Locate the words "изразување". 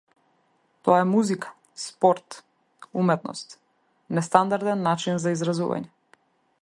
5.39-5.93